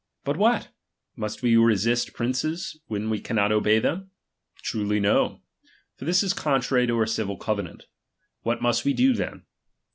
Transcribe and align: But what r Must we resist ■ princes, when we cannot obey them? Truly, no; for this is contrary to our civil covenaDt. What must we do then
But 0.23 0.35
what 0.35 0.63
r 0.63 0.67
Must 1.15 1.43
we 1.43 1.55
resist 1.57 2.09
■ 2.09 2.13
princes, 2.15 2.79
when 2.87 3.11
we 3.11 3.19
cannot 3.19 3.51
obey 3.51 3.77
them? 3.77 4.09
Truly, 4.63 4.99
no; 4.99 5.43
for 5.95 6.05
this 6.05 6.23
is 6.23 6.33
contrary 6.33 6.87
to 6.87 6.95
our 6.97 7.05
civil 7.05 7.37
covenaDt. 7.37 7.83
What 8.41 8.63
must 8.63 8.83
we 8.83 8.93
do 8.95 9.13
then 9.13 9.43